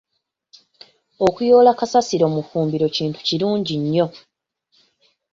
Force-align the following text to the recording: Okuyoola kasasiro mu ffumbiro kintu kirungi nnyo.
Okuyoola 1.27 1.71
kasasiro 1.79 2.25
mu 2.33 2.41
ffumbiro 2.45 2.87
kintu 2.97 3.17
kirungi 3.27 3.73
nnyo. 3.81 4.05